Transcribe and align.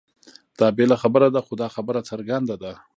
دا 0.59 0.67
بېله 0.77 0.95
خبره 1.03 1.27
ده؛ 1.35 1.39
خو 1.45 1.53
دا 1.61 1.67
خبره 1.75 1.99
څرګنده 2.09 2.55
ده، 2.63 2.73